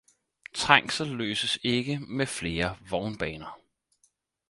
Trængsel 0.53 1.07
løses 1.07 1.59
ikke 1.63 1.99
med 1.99 2.25
flere 2.27 2.77
vognbaner 2.89 3.59